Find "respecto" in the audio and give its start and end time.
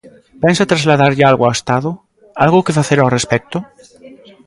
3.17-3.57